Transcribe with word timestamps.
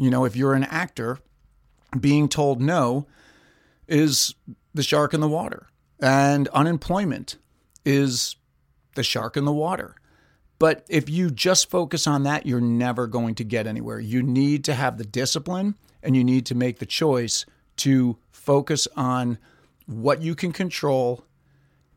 You 0.00 0.08
know, 0.08 0.24
if 0.24 0.34
you're 0.34 0.54
an 0.54 0.64
actor, 0.64 1.18
being 2.00 2.30
told 2.30 2.58
no 2.58 3.06
is 3.86 4.34
the 4.72 4.82
shark 4.82 5.12
in 5.12 5.20
the 5.20 5.28
water, 5.28 5.66
and 6.00 6.48
unemployment 6.48 7.36
is 7.84 8.36
the 8.94 9.02
shark 9.02 9.36
in 9.36 9.44
the 9.44 9.52
water. 9.52 9.94
But 10.58 10.86
if 10.88 11.10
you 11.10 11.30
just 11.30 11.68
focus 11.68 12.06
on 12.06 12.22
that, 12.22 12.46
you're 12.46 12.62
never 12.62 13.06
going 13.06 13.34
to 13.34 13.44
get 13.44 13.66
anywhere. 13.66 14.00
You 14.00 14.22
need 14.22 14.64
to 14.64 14.74
have 14.74 14.96
the 14.96 15.04
discipline 15.04 15.74
and 16.02 16.16
you 16.16 16.24
need 16.24 16.46
to 16.46 16.54
make 16.54 16.78
the 16.78 16.86
choice 16.86 17.44
to 17.76 18.16
focus 18.32 18.88
on 18.96 19.36
what 19.84 20.22
you 20.22 20.34
can 20.34 20.52
control 20.52 21.26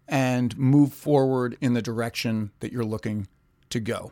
and 0.10 0.58
move 0.58 0.94
forward 0.94 1.58
in 1.62 1.74
the 1.74 1.82
direction 1.82 2.52
that 2.60 2.74
you're 2.74 2.84
looking 2.84 3.30
to 3.70 3.80
go. 3.80 4.12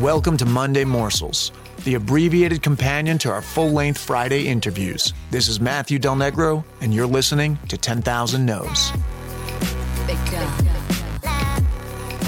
Welcome 0.00 0.36
to 0.36 0.46
Monday 0.46 0.84
Morsels, 0.84 1.50
the 1.82 1.94
abbreviated 1.94 2.62
companion 2.62 3.18
to 3.18 3.32
our 3.32 3.42
full 3.42 3.72
length 3.72 3.98
Friday 3.98 4.46
interviews. 4.46 5.12
This 5.32 5.48
is 5.48 5.58
Matthew 5.58 5.98
Del 5.98 6.14
Negro, 6.14 6.62
and 6.80 6.94
you're 6.94 7.04
listening 7.04 7.58
to 7.66 7.76
10,000 7.76 8.46
No's. 8.46 8.92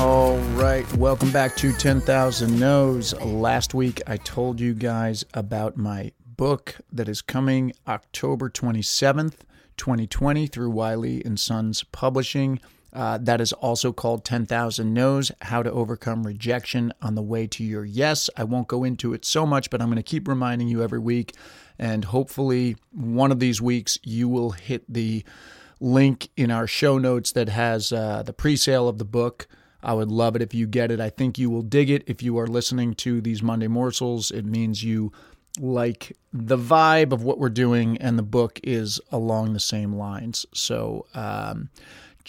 All 0.00 0.36
right, 0.56 0.84
welcome 0.96 1.30
back 1.30 1.54
to 1.58 1.72
10,000 1.72 2.58
No's. 2.58 3.14
Last 3.20 3.72
week 3.72 4.02
I 4.04 4.16
told 4.16 4.58
you 4.58 4.74
guys 4.74 5.24
about 5.32 5.76
my 5.76 6.10
book 6.26 6.74
that 6.90 7.08
is 7.08 7.22
coming 7.22 7.72
October 7.86 8.50
27th, 8.50 9.42
2020 9.76 10.48
through 10.48 10.70
Wiley 10.70 11.24
and 11.24 11.38
Sons 11.38 11.84
Publishing. 11.84 12.58
Uh, 12.92 13.18
that 13.18 13.40
is 13.40 13.52
also 13.52 13.92
called 13.92 14.24
10,000 14.24 14.92
No's 14.92 15.30
How 15.42 15.62
to 15.62 15.70
Overcome 15.70 16.26
Rejection 16.26 16.92
on 17.00 17.14
the 17.14 17.22
Way 17.22 17.46
to 17.46 17.62
Your 17.62 17.84
Yes. 17.84 18.28
I 18.36 18.44
won't 18.44 18.68
go 18.68 18.82
into 18.82 19.12
it 19.14 19.24
so 19.24 19.46
much, 19.46 19.70
but 19.70 19.80
I'm 19.80 19.88
going 19.88 19.96
to 19.96 20.02
keep 20.02 20.26
reminding 20.26 20.68
you 20.68 20.82
every 20.82 20.98
week. 20.98 21.34
And 21.78 22.06
hopefully, 22.06 22.76
one 22.92 23.30
of 23.30 23.38
these 23.38 23.62
weeks, 23.62 23.98
you 24.02 24.28
will 24.28 24.50
hit 24.50 24.84
the 24.92 25.24
link 25.80 26.28
in 26.36 26.50
our 26.50 26.66
show 26.66 26.98
notes 26.98 27.32
that 27.32 27.48
has 27.48 27.92
uh, 27.92 28.22
the 28.22 28.32
pre 28.32 28.56
sale 28.56 28.88
of 28.88 28.98
the 28.98 29.04
book. 29.04 29.46
I 29.82 29.94
would 29.94 30.10
love 30.10 30.36
it 30.36 30.42
if 30.42 30.52
you 30.52 30.66
get 30.66 30.90
it. 30.90 31.00
I 31.00 31.08
think 31.08 31.38
you 31.38 31.48
will 31.48 31.62
dig 31.62 31.88
it. 31.90 32.04
If 32.06 32.22
you 32.22 32.38
are 32.38 32.46
listening 32.46 32.94
to 32.96 33.20
these 33.20 33.42
Monday 33.42 33.68
morsels, 33.68 34.30
it 34.30 34.44
means 34.44 34.84
you 34.84 35.10
like 35.58 36.16
the 36.32 36.58
vibe 36.58 37.12
of 37.12 37.22
what 37.22 37.38
we're 37.38 37.48
doing, 37.48 37.96
and 37.98 38.18
the 38.18 38.22
book 38.22 38.60
is 38.62 39.00
along 39.10 39.52
the 39.52 39.60
same 39.60 39.94
lines. 39.94 40.46
So, 40.52 41.06
um, 41.14 41.70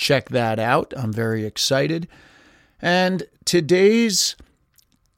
check 0.02 0.30
that 0.30 0.58
out. 0.58 0.94
I'm 0.98 1.14
very 1.14 1.46
excited. 1.46 2.08
And 2.82 3.24
today's 3.46 4.36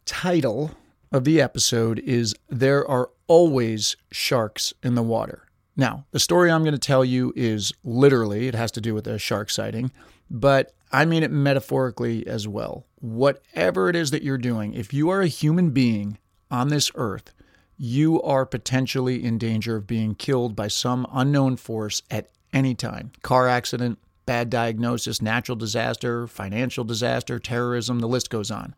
title 0.05 0.71
of 1.09 1.23
the 1.23 1.39
episode 1.39 1.99
is 1.99 2.35
There 2.49 2.85
Are 2.85 3.09
Always 3.27 3.95
Sharks 4.11 4.73
in 4.83 4.95
the 4.95 5.01
Water. 5.01 5.47
Now, 5.77 6.05
the 6.11 6.19
story 6.19 6.51
I'm 6.51 6.63
going 6.63 6.73
to 6.73 6.79
tell 6.79 7.05
you 7.05 7.31
is 7.33 7.71
literally, 7.85 8.47
it 8.47 8.55
has 8.55 8.71
to 8.73 8.81
do 8.81 8.93
with 8.93 9.07
a 9.07 9.17
shark 9.17 9.49
sighting, 9.49 9.89
but 10.29 10.73
I 10.91 11.05
mean 11.05 11.23
it 11.23 11.31
metaphorically 11.31 12.27
as 12.27 12.45
well. 12.45 12.85
Whatever 12.99 13.87
it 13.87 13.95
is 13.95 14.11
that 14.11 14.21
you're 14.21 14.37
doing, 14.37 14.73
if 14.73 14.93
you 14.93 15.09
are 15.09 15.21
a 15.21 15.27
human 15.27 15.69
being 15.69 16.17
on 16.51 16.67
this 16.67 16.91
earth, 16.95 17.33
you 17.77 18.21
are 18.21 18.45
potentially 18.45 19.23
in 19.23 19.37
danger 19.37 19.77
of 19.77 19.87
being 19.87 20.13
killed 20.13 20.57
by 20.57 20.67
some 20.67 21.07
unknown 21.13 21.55
force 21.55 22.01
at 22.11 22.29
any 22.51 22.75
time 22.75 23.11
car 23.23 23.47
accident, 23.47 23.97
bad 24.25 24.49
diagnosis, 24.49 25.21
natural 25.21 25.55
disaster, 25.55 26.27
financial 26.27 26.83
disaster, 26.83 27.39
terrorism, 27.39 27.99
the 27.99 28.07
list 28.07 28.29
goes 28.29 28.51
on. 28.51 28.75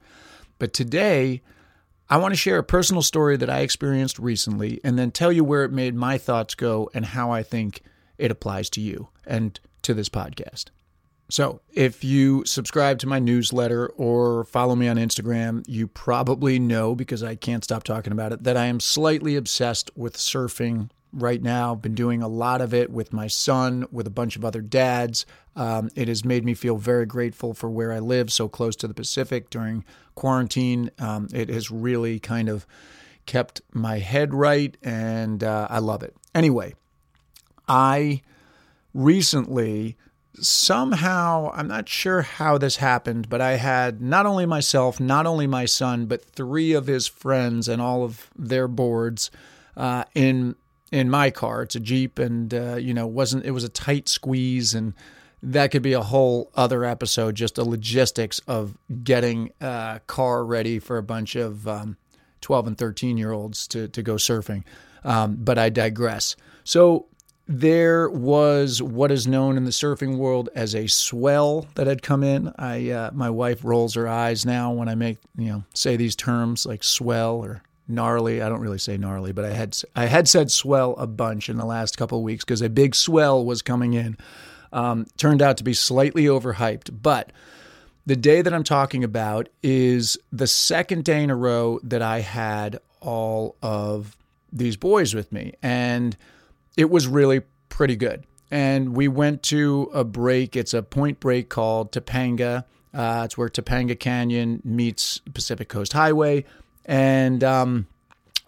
But 0.59 0.73
today, 0.73 1.41
I 2.09 2.17
want 2.17 2.33
to 2.33 2.39
share 2.39 2.59
a 2.59 2.63
personal 2.63 3.01
story 3.01 3.35
that 3.38 3.49
I 3.49 3.59
experienced 3.59 4.19
recently 4.19 4.79
and 4.83 4.97
then 4.97 5.11
tell 5.11 5.31
you 5.31 5.43
where 5.43 5.63
it 5.63 5.71
made 5.71 5.95
my 5.95 6.17
thoughts 6.17 6.53
go 6.55 6.89
and 6.93 7.05
how 7.05 7.31
I 7.31 7.43
think 7.43 7.81
it 8.17 8.31
applies 8.31 8.69
to 8.71 8.81
you 8.81 9.09
and 9.25 9.59
to 9.81 9.94
this 9.94 10.09
podcast. 10.09 10.66
So, 11.28 11.61
if 11.73 12.03
you 12.03 12.45
subscribe 12.45 13.00
to 13.00 13.07
my 13.07 13.17
newsletter 13.17 13.88
or 13.97 14.44
follow 14.44 14.75
me 14.75 14.88
on 14.88 14.97
Instagram, 14.97 15.63
you 15.67 15.88
probably 15.88 16.59
know 16.59 16.94
because 16.94 17.23
I 17.23 17.34
can't 17.34 17.63
stop 17.63 17.84
talking 17.84 18.13
about 18.13 18.31
it 18.31 18.44
that 18.44 18.55
I 18.55 18.66
am 18.66 18.79
slightly 18.79 19.35
obsessed 19.35 19.89
with 19.95 20.17
surfing 20.17 20.91
right 21.16 21.42
now. 21.42 21.74
I've 21.74 21.81
been 21.81 21.96
doing 21.96 22.22
a 22.22 22.28
lot 22.28 22.62
of 22.62 22.74
it 22.74 22.92
with 22.92 23.14
my 23.14 23.28
son, 23.28 23.86
with 23.92 24.06
a 24.06 24.12
bunch 24.12 24.36
of 24.36 24.44
other 24.44 24.62
dads. 24.62 25.26
Um, 25.56 25.90
it 25.96 26.08
has 26.08 26.26
made 26.26 26.44
me 26.44 26.53
feel 26.53 26.78
very 26.78 27.06
grateful 27.06 27.53
for 27.53 27.70
where 27.70 27.94
I 27.94 28.00
live, 28.00 28.31
so 28.31 28.48
close 28.50 28.76
to 28.78 28.88
the 28.88 28.94
Pacific 28.94 29.50
during 29.50 29.86
quarantine. 30.14 30.92
Um, 31.00 31.30
it 31.34 31.50
has 31.50 31.72
really 31.72 32.20
kind 32.20 32.50
of 32.50 32.68
kept 33.26 33.62
my 33.74 34.00
head 34.00 34.34
right, 34.34 34.76
and 34.84 35.44
uh, 35.44 35.68
I 35.70 35.80
love 35.80 36.03
it. 36.03 36.16
Anyway, 36.34 36.76
I 37.68 38.22
recently 38.94 39.96
somehow, 40.40 41.52
I'm 41.53 41.68
not 41.68 41.88
sure 41.88 42.22
how 42.22 42.58
this 42.58 42.78
happened, 42.78 43.30
but 43.30 43.42
I 43.42 43.53
had 43.53 44.02
not 44.02 44.26
only 44.26 44.46
myself, 44.46 45.00
not 45.00 45.26
only 45.26 45.47
my 45.47 45.66
son, 45.66 46.06
but 46.08 46.24
three 46.24 46.74
of 46.74 46.88
his 46.88 47.08
friends 47.08 47.68
and 47.68 47.82
all 47.82 48.03
of 48.03 48.30
their 48.36 48.68
boards 48.68 49.32
uh, 49.78 50.03
in 50.14 50.56
in 50.95 51.09
my 51.09 51.29
car. 51.29 51.63
It's 51.63 51.75
a 51.75 51.79
Jeep, 51.79 52.17
and 52.17 52.53
uh, 52.53 52.75
you 52.78 52.94
know, 52.94 53.06
wasn't 53.06 53.45
it 53.45 53.51
was 53.51 53.66
a 53.66 53.69
tight 53.69 54.07
squeeze, 54.07 54.73
and 54.73 54.94
that 55.44 55.72
could 55.72 55.81
be 55.81 55.94
a 55.94 56.01
whole 56.01 56.50
other 56.56 56.85
episode, 56.85 57.35
just 57.35 57.56
the 57.56 57.66
logistics 57.66 58.39
of 58.47 58.78
getting 59.03 59.51
a 59.59 60.00
car 60.07 60.45
ready 60.45 60.79
for 60.79 60.97
a 60.97 61.03
bunch 61.03 61.35
of 61.35 61.67
um, 61.67 61.97
12 62.41 62.67
and 62.67 62.78
13 62.78 63.17
year 63.17 63.34
olds 63.34 63.67
to 63.67 63.89
to 63.89 64.01
go 64.01 64.16
surfing. 64.16 64.63
Um, 65.03 65.35
but 65.35 65.57
I 65.57 65.69
digress. 65.69 66.35
So 66.63 67.07
there 67.47 68.09
was 68.09 68.81
what 68.81 69.11
is 69.11 69.28
known 69.28 69.57
in 69.57 69.66
the 69.66 69.72
surfing 69.72 70.17
world 70.17 70.50
as 70.55 70.73
a 70.73 70.88
swell 70.88 71.67
that 71.75 71.88
had 71.88 72.01
come 72.01 72.23
in. 72.23 72.53
I 72.57 72.89
uh, 72.89 73.11
my 73.13 73.29
wife 73.29 73.66
rolls 73.66 73.95
her 73.95 74.07
eyes 74.07 74.45
now 74.45 74.72
when 74.72 74.88
I 74.88 74.95
make 74.95 75.17
you 75.38 75.50
know 75.50 75.63
say 75.73 75.97
these 75.97 76.16
terms 76.16 76.66
like 76.66 76.85
swell 76.85 77.35
or 77.35 77.61
gnarly. 77.88 78.41
I 78.41 78.50
don't 78.50 78.62
really 78.62 78.78
say 78.78 78.97
gnarly, 78.97 79.31
but 79.31 79.46
I 79.46 79.51
had 79.51 79.78
I 79.96 80.06
had 80.06 80.28
said 80.28 80.51
swell 80.51 80.96
a 80.97 81.07
bunch 81.07 81.50
in 81.50 81.57
the 81.57 81.66
last 81.66 81.97
couple 81.97 82.22
weeks 82.23 82.44
because 82.44 82.62
a 82.62 82.69
big 82.69 82.96
swell 82.96 83.44
was 83.46 83.62
coming 83.62 83.94
in. 83.94 84.18
Um, 84.73 85.06
turned 85.18 85.41
out 85.41 85.57
to 85.57 85.63
be 85.63 85.73
slightly 85.73 86.25
overhyped, 86.25 87.01
but 87.01 87.31
the 88.06 88.16
day 88.16 88.41
that 88.41 88.53
I'm 88.53 88.63
talking 88.63 89.03
about 89.03 89.47
is 89.63 90.18
the 90.31 90.47
second 90.47 91.06
day 91.06 91.23
in 91.23 91.29
a 91.29 91.35
row 91.35 91.79
that 91.84 92.01
I 92.01 92.19
had 92.19 92.79
all 93.00 93.56
of 93.62 94.17
these 94.52 94.75
boys 94.75 95.13
with 95.13 95.31
me, 95.31 95.53
and 95.63 96.17
it 96.75 96.90
was 96.90 97.07
really 97.07 97.41
pretty 97.69 97.96
good. 97.96 98.25
And 98.52 98.96
we 98.96 99.07
went 99.07 99.44
to 99.44 99.90
a 99.94 100.03
break. 100.03 100.56
It's 100.56 100.73
a 100.73 100.84
point 100.84 101.19
break 101.19 101.50
called 101.50 101.91
Topanga. 101.91 102.66
Uh, 102.94 103.23
it's 103.25 103.38
where 103.38 103.50
Topanga 103.50 104.00
Canyon 104.00 104.62
meets 104.63 105.19
Pacific 105.34 105.67
Coast 105.67 105.94
Highway 105.94 106.46
and 106.85 107.44
um, 107.44 107.88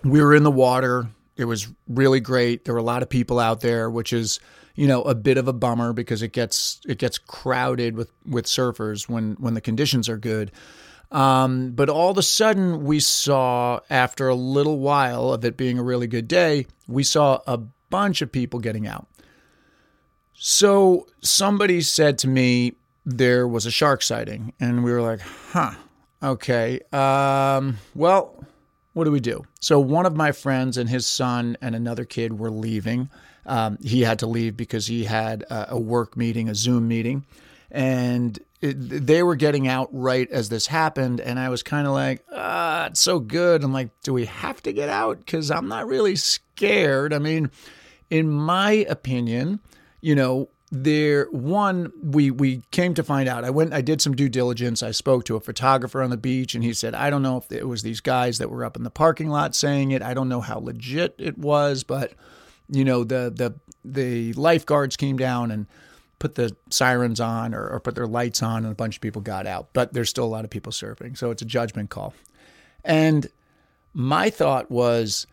we 0.04 0.22
were 0.22 0.34
in 0.34 0.44
the 0.44 0.52
water. 0.52 1.10
It 1.36 1.46
was 1.46 1.68
really 1.88 2.20
great. 2.20 2.66
There 2.66 2.74
were 2.74 2.80
a 2.80 2.84
lot 2.84 3.04
of 3.04 3.10
people 3.10 3.40
out 3.40 3.62
there, 3.62 3.90
which 3.90 4.14
is 4.14 4.40
you 4.76 4.88
know 4.88 5.02
a 5.04 5.16
bit 5.16 5.38
of 5.38 5.48
a 5.48 5.54
bummer 5.54 5.94
because 5.94 6.22
it 6.22 6.32
gets 6.32 6.80
it 6.88 7.00
gets 7.00 7.18
crowded 7.18 7.96
with 7.96 8.12
with 8.26 8.46
surfers 8.46 9.10
when 9.10 9.34
when 9.40 9.54
the 9.54 9.62
conditions 9.62 10.08
are 10.08 10.18
good. 10.18 10.52
Um, 11.12 11.72
but 11.72 11.90
all 11.90 12.12
of 12.12 12.18
a 12.18 12.24
sudden, 12.24 12.84
we 12.84 13.00
saw 13.00 13.80
after 13.90 14.28
a 14.28 14.36
little 14.36 14.80
while 14.80 15.32
of 15.32 15.46
it 15.46 15.56
being 15.56 15.80
a 15.80 15.84
really 15.84 16.08
good 16.08 16.28
day, 16.28 16.68
we 16.88 17.04
saw 17.04 17.40
a 17.48 17.58
bunch 17.90 18.22
of 18.22 18.32
people 18.32 18.60
getting 18.60 18.88
out. 18.88 19.08
So 20.34 21.08
somebody 21.22 21.82
said 21.82 22.18
to 22.20 22.28
me 22.28 22.74
there 23.06 23.48
was 23.48 23.66
a 23.66 23.72
shark 23.72 24.02
sighting, 24.02 24.54
and 24.60 24.84
we 24.84 24.92
were 24.92 25.02
like, 25.02 25.22
"Huh." 25.22 25.76
Okay. 26.22 26.80
Um, 26.92 27.78
well, 27.94 28.44
what 28.94 29.04
do 29.04 29.12
we 29.12 29.20
do? 29.20 29.46
So 29.60 29.80
one 29.80 30.06
of 30.06 30.16
my 30.16 30.32
friends 30.32 30.78
and 30.78 30.90
his 30.90 31.06
son 31.06 31.58
and 31.62 31.76
another 31.76 32.06
kid 32.06 32.40
were 32.40 32.50
leaving. 32.50 33.10
Um, 33.46 33.78
he 33.82 34.02
had 34.02 34.20
to 34.20 34.28
leave 34.28 34.58
because 34.58 34.88
he 34.88 35.06
had 35.06 35.44
a, 35.44 35.74
a 35.74 35.80
work 35.80 36.18
meeting, 36.18 36.50
a 36.50 36.56
Zoom 36.56 36.88
meeting, 36.88 37.26
and 37.72 38.38
it, 38.60 38.76
they 38.76 39.22
were 39.24 39.36
getting 39.36 39.68
out 39.68 39.90
right 39.92 40.30
as 40.32 40.50
this 40.50 40.68
happened. 40.68 41.22
And 41.22 41.40
I 41.40 41.50
was 41.50 41.64
kind 41.64 41.88
of 41.88 41.94
like, 41.94 42.26
ah, 42.34 42.88
it's 42.88 43.00
so 43.00 43.20
good. 43.20 43.64
I'm 43.64 43.72
like, 43.72 43.90
do 44.02 44.14
we 44.14 44.26
have 44.26 44.62
to 44.64 44.74
get 44.74 44.90
out? 44.90 45.20
Because 45.20 45.52
I'm 45.52 45.68
not 45.68 45.88
really 45.88 46.16
scared. 46.16 47.14
I 47.14 47.20
mean, 47.20 47.52
in 48.10 48.30
my 48.30 48.72
opinion, 48.90 49.60
you 50.02 50.16
know, 50.16 50.50
there 50.72 51.26
one 51.32 51.92
we 52.04 52.30
we 52.30 52.62
came 52.72 52.94
to 52.94 53.04
find 53.04 53.30
out 53.30 53.46
i 53.46 53.50
went 53.50 53.74
i 53.74 53.82
did 53.82 54.02
some 54.02 54.16
due 54.16 54.28
diligence 54.30 54.84
i 54.84 54.92
spoke 54.92 55.24
to 55.26 55.36
a 55.36 55.40
photographer 55.40 56.02
on 56.04 56.10
the 56.10 56.18
beach 56.18 56.56
and 56.56 56.64
he 56.64 56.74
said 56.74 56.94
i 56.94 57.10
don't 57.10 57.22
know 57.24 57.38
if 57.38 57.52
it 57.52 57.68
was 57.68 57.84
these 57.84 58.02
guys 58.02 58.38
that 58.38 58.50
were 58.50 58.66
up 58.66 58.76
in 58.76 58.84
the 58.84 58.90
parking 58.90 59.30
lot 59.30 59.56
saying 59.56 59.92
it 59.92 60.02
i 60.02 60.14
don't 60.14 60.30
know 60.30 60.42
how 60.42 60.60
legit 60.60 61.16
it 61.18 61.38
was 61.38 61.84
but 61.84 62.14
you 62.70 62.84
know 62.84 63.04
the 63.06 63.32
the 63.34 63.54
the 63.86 64.34
lifeguards 64.34 64.98
came 64.98 65.18
down 65.18 65.52
and 65.52 65.68
put 66.20 66.36
the 66.36 66.56
sirens 66.70 67.20
on 67.22 67.54
or, 67.56 67.68
or 67.70 67.80
put 67.80 67.96
their 67.96 68.08
lights 68.08 68.44
on 68.44 68.64
and 68.64 68.72
a 68.72 68.76
bunch 68.76 68.96
of 68.96 69.02
people 69.02 69.22
got 69.22 69.48
out 69.48 69.70
but 69.74 69.94
there's 69.94 70.10
still 70.10 70.26
a 70.26 70.28
lot 70.28 70.44
of 70.44 70.50
people 70.50 70.72
surfing 70.74 71.18
so 71.18 71.32
it's 71.32 71.42
a 71.42 71.46
judgment 71.46 71.90
call 71.90 72.14
And 72.84 73.28
my 73.94 74.30
thought 74.30 74.70
was 74.70 75.28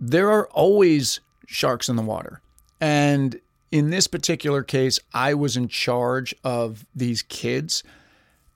there 0.00 0.30
are 0.30 0.46
always 0.48 1.20
sharks 1.46 1.88
in 1.88 1.96
the 1.96 2.02
water. 2.02 2.40
And 2.80 3.40
in 3.70 3.90
this 3.90 4.06
particular 4.06 4.62
case, 4.62 4.98
I 5.12 5.34
was 5.34 5.56
in 5.56 5.68
charge 5.68 6.34
of 6.44 6.86
these 6.94 7.22
kids. 7.22 7.82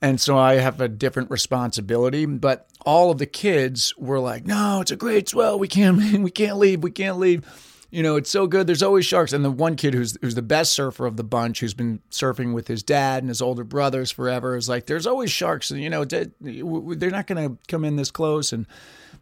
And 0.01 0.19
so 0.19 0.37
I 0.37 0.55
have 0.55 0.81
a 0.81 0.89
different 0.89 1.31
responsibility. 1.31 2.25
But 2.25 2.67
all 2.85 3.11
of 3.11 3.19
the 3.19 3.25
kids 3.25 3.93
were 3.97 4.19
like, 4.19 4.45
no, 4.45 4.81
it's 4.81 4.91
a 4.91 4.95
great 4.95 5.29
swell. 5.29 5.57
We 5.57 5.67
can't, 5.67 5.97
we 6.19 6.31
can't 6.31 6.57
leave. 6.57 6.83
We 6.83 6.91
can't 6.91 7.17
leave. 7.17 7.45
You 7.89 8.01
know, 8.01 8.15
it's 8.15 8.31
so 8.31 8.47
good. 8.47 8.65
There's 8.65 8.81
always 8.81 9.05
sharks. 9.05 9.33
And 9.33 9.45
the 9.45 9.51
one 9.51 9.75
kid 9.75 9.93
who's 9.93 10.17
who's 10.19 10.33
the 10.33 10.41
best 10.41 10.73
surfer 10.73 11.05
of 11.05 11.15
the 11.15 11.23
bunch, 11.23 11.59
who's 11.59 11.75
been 11.75 12.01
surfing 12.09 12.51
with 12.53 12.67
his 12.67 12.81
dad 12.81 13.21
and 13.21 13.29
his 13.29 13.39
older 13.39 13.63
brothers 13.63 14.09
forever, 14.09 14.55
is 14.55 14.67
like, 14.67 14.87
there's 14.87 15.05
always 15.05 15.31
sharks. 15.31 15.69
You 15.69 15.91
know, 15.91 16.03
they're 16.03 17.11
not 17.11 17.27
going 17.27 17.49
to 17.49 17.57
come 17.67 17.85
in 17.85 17.95
this 17.95 18.09
close 18.09 18.51
and 18.51 18.65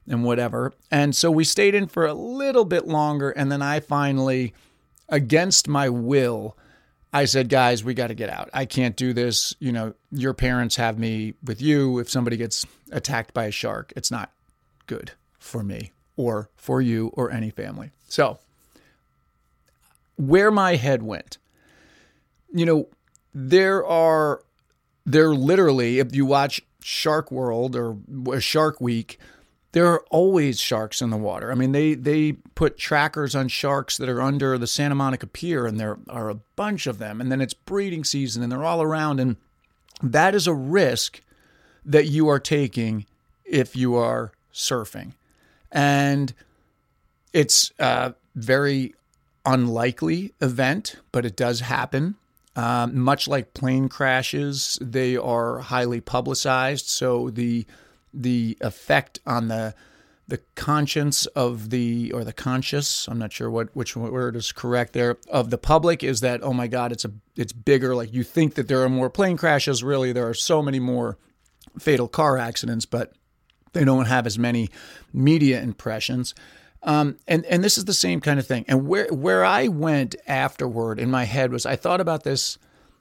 and 0.08 0.24
whatever. 0.24 0.74
And 0.90 1.16
so 1.16 1.30
we 1.30 1.44
stayed 1.44 1.76
in 1.76 1.88
for 1.88 2.06
a 2.06 2.14
little 2.14 2.66
bit 2.66 2.88
longer, 2.88 3.32
and 3.32 3.52
then 3.52 3.62
I 3.62 3.82
finally 3.82 4.54
against 5.12 5.68
my 5.68 5.90
will, 5.90 6.58
I 7.14 7.26
said, 7.26 7.50
guys, 7.50 7.84
we 7.84 7.94
got 7.94 8.08
to 8.08 8.16
get 8.16 8.30
out. 8.30 8.50
I 8.54 8.66
can't 8.66 8.96
do 8.96 9.14
this. 9.14 9.54
You 9.60 9.74
know, 9.74 9.94
your 10.12 10.34
parents 10.34 10.78
have 10.78 10.98
me 10.98 11.34
with 11.44 11.62
you. 11.62 12.00
If 12.00 12.10
somebody 12.10 12.38
gets 12.38 12.66
attacked 12.92 13.34
by 13.34 13.46
a 13.46 13.52
shark, 13.52 13.92
it's 13.96 14.10
not 14.10 14.32
good 14.88 15.12
for 15.38 15.62
me 15.62 15.92
or 16.16 16.50
for 16.56 16.82
you 16.82 17.12
or 17.14 17.30
any 17.30 17.50
family. 17.50 17.92
So, 18.08 18.40
where 20.16 20.52
my 20.52 20.76
head 20.78 21.04
went, 21.04 21.38
you 22.54 22.66
know, 22.66 22.88
there 23.34 23.86
are, 23.86 24.42
there 25.06 25.34
literally, 25.34 26.00
if 26.00 26.16
you 26.16 26.26
watch 26.26 26.62
Shark 26.82 27.32
World 27.32 27.76
or 27.76 27.98
Shark 28.40 28.80
Week, 28.80 29.20
there 29.74 29.88
are 29.88 30.04
always 30.10 30.60
sharks 30.60 31.02
in 31.02 31.10
the 31.10 31.18
water. 31.18 31.52
I 31.52 31.56
mean, 31.56 31.72
they 31.72 31.94
they 31.94 32.34
put 32.34 32.78
trackers 32.78 33.36
on 33.36 33.48
sharks 33.48 33.98
that 33.98 34.10
are 34.10 34.22
under 34.22 34.58
the 34.58 34.68
Santa 34.68 34.96
Monica 34.96 35.28
Pier, 35.28 35.66
and 35.66 35.80
there 35.80 35.98
are 36.10 36.30
a 36.30 36.36
bunch 36.56 36.88
of 36.88 36.98
them. 36.98 37.22
And 37.22 37.32
then 37.32 37.42
it's 37.42 37.54
breeding 37.54 38.04
season, 38.04 38.44
and 38.44 38.52
they're 38.52 38.66
all 38.66 38.82
around. 38.82 39.20
And 39.20 39.38
that 40.04 40.36
is 40.36 40.48
a 40.48 40.54
risk 40.54 41.22
that 41.86 42.08
you 42.08 42.28
are 42.28 42.40
taking 42.40 43.06
if 43.46 43.76
you 43.76 43.96
are 43.96 44.32
surfing, 44.54 45.14
and 45.72 46.34
it's 47.34 47.72
a 47.80 48.14
very 48.36 48.94
unlikely 49.46 50.34
event, 50.42 50.98
but 51.12 51.26
it 51.26 51.36
does 51.36 51.62
happen. 51.62 52.16
Uh, 52.56 52.88
much 52.92 53.30
like 53.30 53.54
plane 53.54 53.88
crashes, 53.88 54.78
they 54.82 55.16
are 55.16 55.60
highly 55.60 56.02
publicized, 56.02 56.88
so 56.88 57.30
the 57.30 57.66
the 58.14 58.58
effect 58.62 59.20
on 59.26 59.48
the 59.48 59.74
the 60.28 60.40
conscience 60.56 61.26
of 61.28 61.72
the 61.72 62.12
or 62.14 62.24
the 62.24 62.32
conscious 62.32 63.08
i'm 63.10 63.20
not 63.20 63.34
sure 63.34 63.50
what 63.50 63.68
which 63.76 63.98
word 63.98 64.36
is 64.36 64.54
correct 64.54 64.94
there 64.94 65.18
of 65.30 65.50
the 65.50 65.58
public 65.58 66.04
is 66.04 66.22
that 66.22 66.42
oh 66.42 66.54
my 66.54 66.68
god 66.68 66.92
it's 66.92 67.04
a 67.04 67.12
it's 67.42 67.54
bigger. 67.54 67.96
Like 67.96 68.14
you 68.14 68.24
think 68.24 68.56
that 68.56 68.68
there 68.68 68.82
are 68.84 68.90
more 68.90 69.10
plane 69.10 69.36
crashes. 69.36 69.84
Really 69.84 70.14
there 70.14 70.28
are 70.28 70.34
so 70.34 70.62
many 70.62 70.80
more 70.80 71.18
fatal 71.80 72.08
car 72.08 72.38
accidents 72.38 72.86
but 72.86 73.14
they 73.74 73.84
don't 73.86 74.06
have 74.06 74.28
as 74.28 74.38
many 74.38 74.70
media 75.14 75.62
impressions. 75.62 76.36
Um, 76.84 77.18
and 77.28 77.46
and 77.46 77.64
this 77.64 77.78
is 77.78 77.86
the 77.86 77.94
same 77.94 78.22
kind 78.22 78.40
of 78.40 78.48
thing. 78.48 78.66
And 78.68 78.88
where 78.88 79.08
where 79.08 79.44
i 79.46 79.68
went 79.68 80.16
afterward 80.28 81.00
in 81.00 81.10
my 81.12 81.26
head 81.26 81.52
was 81.52 81.66
i 81.66 81.76
thought 81.76 82.02
about 82.02 82.24
this 82.24 82.58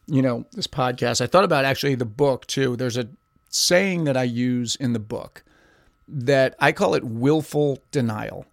you 0.06 0.22
know 0.22 0.44
this 0.52 0.66
podcast. 0.66 1.20
I 1.20 1.26
thought 1.26 1.44
about 1.44 1.64
actually 1.64 1.94
the 1.94 2.04
book 2.04 2.46
too. 2.46 2.74
There's 2.76 2.96
a 2.96 3.08
saying 3.50 4.04
that 4.04 4.16
I 4.16 4.22
use 4.22 4.76
in 4.76 4.92
the 4.92 4.98
book 4.98 5.44
that 6.08 6.54
I 6.58 6.72
call 6.72 6.94
it 6.94 7.04
willful 7.04 7.80
denial. 7.90 8.46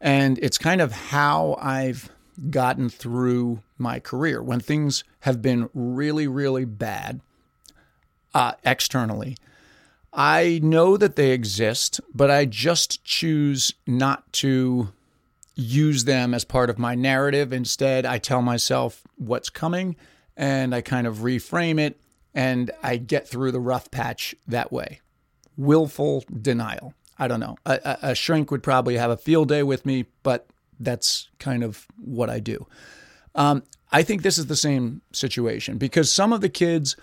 And 0.00 0.38
it's 0.38 0.58
kind 0.58 0.80
of 0.80 0.92
how 0.92 1.56
I've 1.60 2.10
gotten 2.50 2.88
through 2.88 3.62
my 3.78 4.00
career 4.00 4.42
when 4.42 4.60
things 4.60 5.04
have 5.20 5.42
been 5.42 5.68
really, 5.74 6.26
really 6.26 6.64
bad 6.64 7.20
uh, 8.34 8.52
externally. 8.64 9.36
I 10.12 10.60
know 10.62 10.96
that 10.96 11.16
they 11.16 11.30
exist, 11.30 12.00
but 12.14 12.30
I 12.30 12.44
just 12.44 13.04
choose 13.04 13.74
not 13.86 14.32
to 14.34 14.88
use 15.54 16.04
them 16.04 16.34
as 16.34 16.44
part 16.44 16.70
of 16.70 16.78
my 16.78 16.94
narrative. 16.94 17.52
Instead, 17.52 18.06
I 18.06 18.18
tell 18.18 18.42
myself 18.42 19.02
what's 19.16 19.50
coming 19.50 19.96
and 20.36 20.74
I 20.74 20.80
kind 20.80 21.06
of 21.06 21.18
reframe 21.18 21.78
it 21.78 22.00
and 22.34 22.70
I 22.82 22.96
get 22.96 23.28
through 23.28 23.52
the 23.52 23.60
rough 23.60 23.90
patch 23.90 24.34
that 24.46 24.72
way. 24.72 25.00
Willful 25.56 26.24
denial. 26.40 26.94
I 27.18 27.28
don't 27.28 27.40
know. 27.40 27.56
A, 27.66 27.98
a, 28.02 28.14
shrink 28.14 28.50
would 28.50 28.62
probably 28.62 28.96
have 28.96 29.10
a 29.10 29.16
field 29.16 29.48
day 29.48 29.62
with 29.62 29.84
me, 29.84 30.06
but 30.22 30.46
that's 30.78 31.28
kind 31.38 31.62
of 31.62 31.86
what 31.98 32.30
I 32.30 32.40
do. 32.40 32.66
Um, 33.34 33.62
I 33.92 34.02
think 34.02 34.22
this 34.22 34.38
is 34.38 34.46
the 34.46 34.56
same 34.56 35.02
situation 35.12 35.76
because 35.76 36.10
some 36.10 36.32
of 36.32 36.40
the 36.40 36.48
kids, 36.48 36.96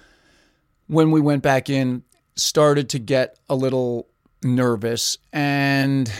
when 0.87 1.11
we 1.11 1.21
went 1.21 1.43
back 1.43 1.69
in, 1.69 2.03
started 2.35 2.89
to 2.89 2.99
get 2.99 3.37
a 3.49 3.55
little 3.55 4.07
nervous, 4.43 5.17
and 5.33 6.11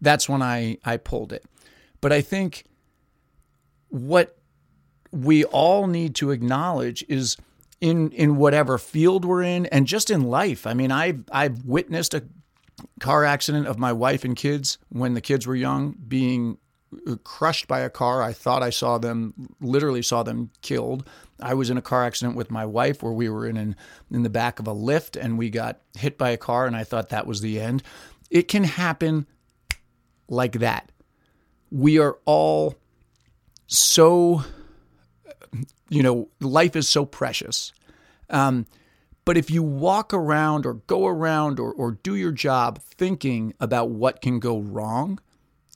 that's 0.00 0.28
when 0.28 0.42
I, 0.42 0.78
I 0.84 0.96
pulled 0.96 1.32
it. 1.32 1.44
But 2.00 2.12
I 2.12 2.20
think 2.20 2.64
what 3.88 4.38
we 5.10 5.44
all 5.44 5.86
need 5.86 6.14
to 6.16 6.30
acknowledge 6.30 7.04
is 7.08 7.36
in 7.80 8.10
in 8.12 8.36
whatever 8.36 8.78
field 8.78 9.24
we're 9.24 9.42
in 9.42 9.66
and 9.66 9.86
just 9.86 10.10
in 10.10 10.22
life. 10.22 10.66
I 10.66 10.74
mean, 10.74 10.90
I've 10.90 11.24
I've 11.30 11.64
witnessed 11.64 12.14
a 12.14 12.24
car 13.00 13.24
accident 13.24 13.66
of 13.66 13.78
my 13.78 13.92
wife 13.92 14.24
and 14.24 14.36
kids 14.36 14.78
when 14.88 15.14
the 15.14 15.20
kids 15.20 15.46
were 15.46 15.54
young 15.54 15.96
being 16.06 16.58
uh, 17.06 17.16
crushed 17.24 17.66
by 17.68 17.80
a 17.80 17.90
car. 17.90 18.22
I 18.22 18.32
thought 18.32 18.62
I 18.62 18.70
saw 18.70 18.98
them 18.98 19.34
literally 19.60 20.02
saw 20.02 20.22
them 20.22 20.50
killed. 20.62 21.08
I 21.40 21.54
was 21.54 21.68
in 21.68 21.76
a 21.76 21.82
car 21.82 22.04
accident 22.04 22.36
with 22.36 22.50
my 22.50 22.64
wife 22.64 23.02
where 23.02 23.12
we 23.12 23.28
were 23.28 23.46
in 23.46 23.56
an, 23.56 23.76
in 24.10 24.22
the 24.22 24.30
back 24.30 24.58
of 24.58 24.66
a 24.66 24.74
Lyft 24.74 25.20
and 25.20 25.36
we 25.36 25.50
got 25.50 25.80
hit 25.98 26.16
by 26.16 26.30
a 26.30 26.36
car 26.36 26.66
and 26.66 26.76
I 26.76 26.84
thought 26.84 27.10
that 27.10 27.26
was 27.26 27.40
the 27.40 27.60
end. 27.60 27.82
It 28.30 28.48
can 28.48 28.64
happen 28.64 29.26
like 30.28 30.52
that. 30.60 30.90
We 31.70 31.98
are 31.98 32.18
all 32.24 32.76
so 33.66 34.44
you 35.88 36.02
know, 36.02 36.28
life 36.40 36.76
is 36.76 36.88
so 36.88 37.04
precious. 37.04 37.72
Um, 38.30 38.66
but 39.24 39.36
if 39.36 39.50
you 39.50 39.62
walk 39.62 40.14
around 40.14 40.66
or 40.66 40.74
go 40.74 41.06
around 41.06 41.58
or, 41.58 41.72
or 41.72 41.92
do 41.92 42.14
your 42.14 42.32
job 42.32 42.78
thinking 42.80 43.54
about 43.60 43.90
what 43.90 44.22
can 44.22 44.38
go 44.38 44.58
wrong, 44.58 45.18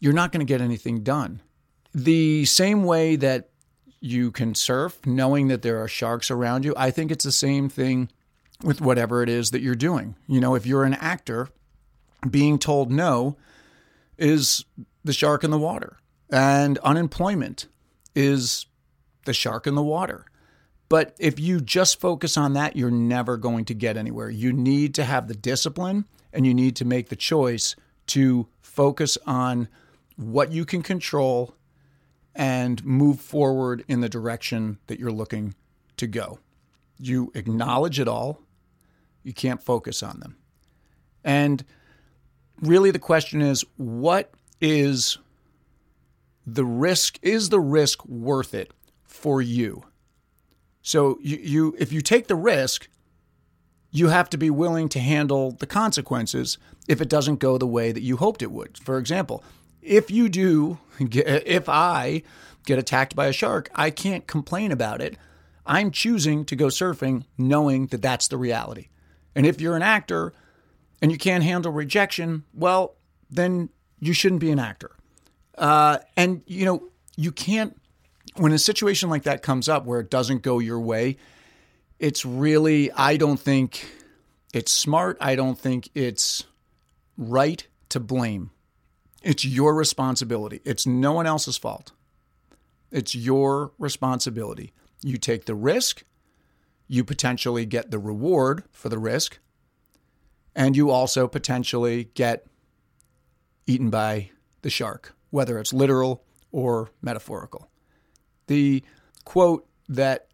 you're 0.00 0.12
not 0.12 0.32
going 0.32 0.44
to 0.44 0.50
get 0.50 0.60
anything 0.60 1.02
done. 1.02 1.42
The 1.92 2.44
same 2.44 2.84
way 2.84 3.16
that 3.16 3.50
you 4.00 4.30
can 4.30 4.54
surf 4.54 4.98
knowing 5.04 5.48
that 5.48 5.62
there 5.62 5.82
are 5.82 5.88
sharks 5.88 6.30
around 6.30 6.64
you, 6.64 6.72
I 6.76 6.90
think 6.90 7.10
it's 7.10 7.24
the 7.24 7.32
same 7.32 7.68
thing 7.68 8.08
with 8.62 8.80
whatever 8.80 9.22
it 9.22 9.28
is 9.28 9.50
that 9.50 9.62
you're 9.62 9.74
doing. 9.74 10.14
You 10.26 10.40
know, 10.40 10.54
if 10.54 10.66
you're 10.66 10.84
an 10.84 10.94
actor, 10.94 11.48
being 12.28 12.58
told 12.58 12.90
no 12.90 13.36
is 14.16 14.64
the 15.04 15.12
shark 15.12 15.44
in 15.44 15.50
the 15.50 15.58
water, 15.58 15.96
and 16.30 16.78
unemployment 16.78 17.66
is 18.14 18.66
the 19.24 19.32
shark 19.32 19.66
in 19.66 19.74
the 19.74 19.82
water. 19.82 20.26
But 20.88 21.14
if 21.18 21.38
you 21.38 21.60
just 21.60 22.00
focus 22.00 22.36
on 22.36 22.54
that, 22.54 22.76
you're 22.76 22.90
never 22.90 23.36
going 23.36 23.64
to 23.66 23.74
get 23.74 23.96
anywhere. 23.96 24.28
You 24.28 24.52
need 24.52 24.94
to 24.94 25.04
have 25.04 25.28
the 25.28 25.34
discipline 25.34 26.04
and 26.32 26.44
you 26.44 26.52
need 26.52 26.76
to 26.76 26.84
make 26.84 27.08
the 27.08 27.16
choice 27.16 27.76
to 28.08 28.48
focus 28.60 29.16
on 29.26 29.68
what 30.16 30.50
you 30.50 30.64
can 30.64 30.82
control 30.82 31.54
and 32.34 32.84
move 32.84 33.20
forward 33.20 33.84
in 33.86 34.00
the 34.00 34.08
direction 34.08 34.78
that 34.88 34.98
you're 34.98 35.12
looking 35.12 35.54
to 35.96 36.06
go. 36.06 36.40
You 36.98 37.30
acknowledge 37.34 38.00
it 38.00 38.08
all, 38.08 38.40
you 39.22 39.32
can't 39.32 39.62
focus 39.62 40.02
on 40.02 40.20
them. 40.20 40.36
And 41.24 41.64
really, 42.60 42.90
the 42.90 42.98
question 42.98 43.42
is 43.42 43.64
what 43.76 44.32
is 44.60 45.18
the 46.46 46.64
risk? 46.64 47.18
Is 47.22 47.48
the 47.48 47.60
risk 47.60 48.04
worth 48.06 48.54
it 48.54 48.72
for 49.10 49.42
you. 49.42 49.84
So 50.82 51.18
you, 51.20 51.36
you 51.36 51.76
if 51.78 51.92
you 51.92 52.00
take 52.00 52.28
the 52.28 52.36
risk, 52.36 52.88
you 53.90 54.08
have 54.08 54.30
to 54.30 54.38
be 54.38 54.50
willing 54.50 54.88
to 54.90 55.00
handle 55.00 55.52
the 55.52 55.66
consequences 55.66 56.58
if 56.88 57.00
it 57.00 57.08
doesn't 57.08 57.40
go 57.40 57.58
the 57.58 57.66
way 57.66 57.92
that 57.92 58.02
you 58.02 58.16
hoped 58.16 58.40
it 58.40 58.50
would. 58.50 58.78
For 58.78 58.98
example, 58.98 59.42
if 59.82 60.10
you 60.10 60.28
do, 60.28 60.78
if 60.98 61.68
I 61.68 62.22
get 62.64 62.78
attacked 62.78 63.16
by 63.16 63.26
a 63.26 63.32
shark, 63.32 63.68
I 63.74 63.90
can't 63.90 64.26
complain 64.26 64.72
about 64.72 65.02
it. 65.02 65.16
I'm 65.66 65.90
choosing 65.90 66.44
to 66.46 66.56
go 66.56 66.66
surfing 66.66 67.24
knowing 67.36 67.88
that 67.88 68.02
that's 68.02 68.28
the 68.28 68.36
reality. 68.36 68.88
And 69.34 69.44
if 69.44 69.60
you're 69.60 69.76
an 69.76 69.82
actor 69.82 70.32
and 71.02 71.10
you 71.10 71.18
can't 71.18 71.44
handle 71.44 71.72
rejection, 71.72 72.44
well, 72.54 72.94
then 73.30 73.70
you 73.98 74.12
shouldn't 74.12 74.40
be 74.40 74.50
an 74.50 74.58
actor. 74.58 74.92
Uh, 75.58 75.98
and, 76.16 76.42
you 76.46 76.64
know, 76.64 76.88
you 77.16 77.32
can't 77.32 77.76
when 78.36 78.52
a 78.52 78.58
situation 78.58 79.10
like 79.10 79.24
that 79.24 79.42
comes 79.42 79.68
up 79.68 79.84
where 79.84 80.00
it 80.00 80.10
doesn't 80.10 80.42
go 80.42 80.58
your 80.58 80.80
way, 80.80 81.16
it's 81.98 82.24
really, 82.24 82.90
I 82.92 83.16
don't 83.16 83.38
think 83.38 83.86
it's 84.54 84.72
smart. 84.72 85.16
I 85.20 85.34
don't 85.36 85.58
think 85.58 85.90
it's 85.94 86.44
right 87.16 87.66
to 87.90 88.00
blame. 88.00 88.50
It's 89.22 89.44
your 89.44 89.74
responsibility. 89.74 90.60
It's 90.64 90.86
no 90.86 91.12
one 91.12 91.26
else's 91.26 91.58
fault. 91.58 91.92
It's 92.90 93.14
your 93.14 93.72
responsibility. 93.78 94.72
You 95.02 95.16
take 95.16 95.44
the 95.44 95.54
risk, 95.54 96.02
you 96.88 97.04
potentially 97.04 97.64
get 97.64 97.90
the 97.90 97.98
reward 97.98 98.64
for 98.72 98.88
the 98.88 98.98
risk, 98.98 99.38
and 100.54 100.76
you 100.76 100.90
also 100.90 101.28
potentially 101.28 102.10
get 102.14 102.46
eaten 103.66 103.90
by 103.90 104.30
the 104.62 104.70
shark, 104.70 105.14
whether 105.30 105.58
it's 105.58 105.72
literal 105.72 106.24
or 106.50 106.90
metaphorical. 107.00 107.69
The 108.50 108.82
quote 109.24 109.64
that 109.88 110.26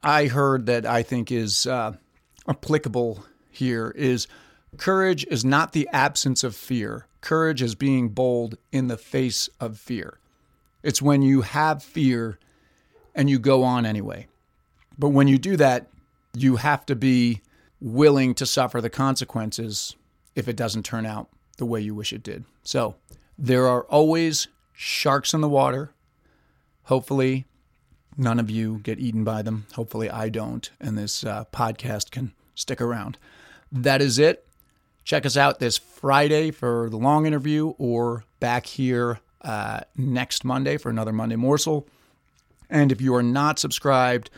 I 0.00 0.26
heard 0.26 0.66
that 0.66 0.86
I 0.86 1.02
think 1.02 1.32
is 1.32 1.66
uh, 1.66 1.94
applicable 2.46 3.26
here 3.50 3.92
is 3.96 4.28
courage 4.76 5.26
is 5.26 5.44
not 5.44 5.72
the 5.72 5.88
absence 5.92 6.44
of 6.44 6.54
fear. 6.54 7.08
Courage 7.20 7.62
is 7.62 7.74
being 7.74 8.10
bold 8.10 8.58
in 8.70 8.86
the 8.86 8.96
face 8.96 9.48
of 9.58 9.76
fear. 9.76 10.20
It's 10.84 11.02
when 11.02 11.22
you 11.22 11.40
have 11.40 11.82
fear 11.82 12.38
and 13.12 13.28
you 13.28 13.40
go 13.40 13.64
on 13.64 13.84
anyway. 13.84 14.28
But 14.96 15.08
when 15.08 15.26
you 15.26 15.36
do 15.36 15.56
that, 15.56 15.88
you 16.32 16.54
have 16.54 16.86
to 16.86 16.94
be 16.94 17.40
willing 17.80 18.36
to 18.36 18.46
suffer 18.46 18.80
the 18.80 18.88
consequences 18.88 19.96
if 20.36 20.46
it 20.46 20.54
doesn't 20.54 20.84
turn 20.84 21.06
out 21.06 21.28
the 21.56 21.66
way 21.66 21.80
you 21.80 21.92
wish 21.92 22.12
it 22.12 22.22
did. 22.22 22.44
So 22.62 22.94
there 23.36 23.66
are 23.66 23.82
always 23.86 24.46
sharks 24.72 25.34
in 25.34 25.40
the 25.40 25.48
water. 25.48 25.90
Hopefully, 26.84 27.46
none 28.16 28.38
of 28.38 28.50
you 28.50 28.78
get 28.82 28.98
eaten 28.98 29.24
by 29.24 29.42
them. 29.42 29.66
Hopefully, 29.74 30.10
I 30.10 30.28
don't, 30.28 30.70
and 30.80 30.96
this 30.96 31.24
uh, 31.24 31.44
podcast 31.52 32.10
can 32.10 32.32
stick 32.54 32.80
around. 32.80 33.18
That 33.70 34.00
is 34.00 34.18
it. 34.18 34.46
Check 35.04 35.26
us 35.26 35.36
out 35.36 35.58
this 35.58 35.76
Friday 35.76 36.50
for 36.50 36.88
the 36.88 36.96
long 36.96 37.26
interview 37.26 37.74
or 37.78 38.24
back 38.40 38.66
here 38.66 39.20
uh, 39.42 39.80
next 39.96 40.44
Monday 40.44 40.76
for 40.78 40.88
another 40.88 41.12
Monday 41.12 41.36
Morsel. 41.36 41.86
And 42.70 42.90
if 42.90 43.00
you 43.00 43.14
are 43.14 43.22
not 43.22 43.58
subscribed 43.58 44.30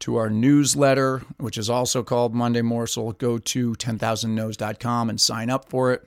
to 0.00 0.16
our 0.16 0.30
newsletter, 0.30 1.22
which 1.38 1.58
is 1.58 1.68
also 1.68 2.02
called 2.02 2.34
Monday 2.34 2.62
Morsel, 2.62 3.12
go 3.18 3.38
to 3.38 3.72
10,000nos.com 3.74 5.10
and 5.10 5.20
sign 5.20 5.50
up 5.50 5.68
for 5.68 5.92
it. 5.92 6.06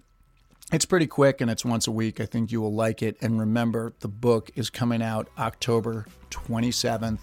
It's 0.73 0.83
pretty 0.83 1.07
quick 1.07 1.39
and 1.39 1.49
it's 1.49 1.63
once 1.63 1.87
a 1.87 1.91
week. 1.91 2.19
I 2.19 2.25
think 2.25 2.51
you 2.51 2.59
will 2.59 2.73
like 2.73 3.01
it. 3.01 3.15
And 3.21 3.39
remember, 3.39 3.93
the 4.01 4.09
book 4.09 4.51
is 4.55 4.69
coming 4.69 5.01
out 5.01 5.29
October 5.37 6.05
27th, 6.29 7.19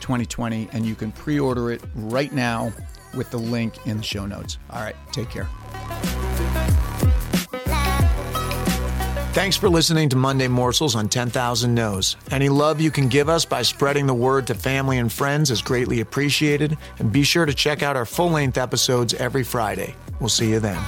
2020, 0.00 0.68
and 0.72 0.84
you 0.84 0.94
can 0.94 1.10
pre 1.10 1.40
order 1.40 1.72
it 1.72 1.80
right 1.94 2.30
now 2.30 2.72
with 3.16 3.30
the 3.30 3.38
link 3.38 3.86
in 3.86 3.96
the 3.96 4.02
show 4.02 4.26
notes. 4.26 4.58
All 4.68 4.82
right, 4.82 4.96
take 5.12 5.30
care. 5.30 5.48
Thanks 9.32 9.56
for 9.56 9.68
listening 9.70 10.10
to 10.10 10.16
Monday 10.16 10.46
Morsels 10.46 10.94
on 10.94 11.08
10,000 11.08 11.74
Nos. 11.74 12.16
Any 12.30 12.50
love 12.50 12.82
you 12.82 12.90
can 12.90 13.08
give 13.08 13.30
us 13.30 13.46
by 13.46 13.62
spreading 13.62 14.06
the 14.06 14.14
word 14.14 14.46
to 14.48 14.54
family 14.54 14.98
and 14.98 15.10
friends 15.10 15.50
is 15.50 15.62
greatly 15.62 16.00
appreciated. 16.00 16.76
And 16.98 17.10
be 17.10 17.24
sure 17.24 17.46
to 17.46 17.54
check 17.54 17.82
out 17.82 17.96
our 17.96 18.06
full 18.06 18.30
length 18.30 18.58
episodes 18.58 19.14
every 19.14 19.42
Friday. 19.42 19.94
We'll 20.20 20.28
see 20.28 20.50
you 20.50 20.60
then. 20.60 20.80